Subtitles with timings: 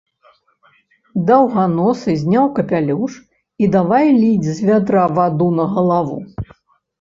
[1.27, 3.13] Даўганосы зняў капялюш
[3.65, 6.19] і давай ліць з вядра ваду на галаву.